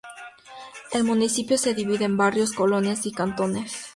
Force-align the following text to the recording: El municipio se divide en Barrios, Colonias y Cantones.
El 0.93 1.03
municipio 1.03 1.59
se 1.59 1.75
divide 1.75 2.05
en 2.05 2.17
Barrios, 2.17 2.53
Colonias 2.53 3.05
y 3.05 3.11
Cantones. 3.11 3.85